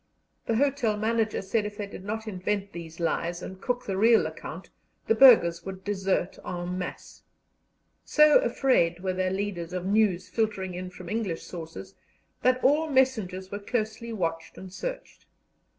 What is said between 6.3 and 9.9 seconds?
en masse. So afraid were their leaders of